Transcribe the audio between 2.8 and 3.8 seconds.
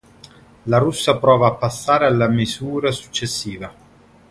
successiva.